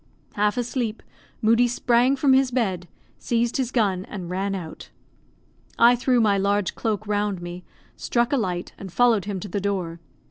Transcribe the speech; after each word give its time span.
Half 0.33 0.57
asleep, 0.57 1.03
Moodie 1.43 1.67
sprang 1.67 2.15
from 2.15 2.33
his 2.33 2.49
bed, 2.49 2.87
seized 3.19 3.57
his 3.57 3.69
gun, 3.71 4.03
and 4.05 4.31
ran 4.31 4.55
out. 4.55 4.89
I 5.77 5.95
threw 5.95 6.19
my 6.19 6.39
large 6.39 6.73
cloak 6.73 7.05
round 7.05 7.39
me, 7.39 7.63
struck 7.95 8.33
a 8.33 8.37
light, 8.37 8.73
and 8.79 8.91
followed 8.91 9.25
him 9.25 9.39
to 9.41 9.47
the 9.47 9.61
door. 9.61 9.99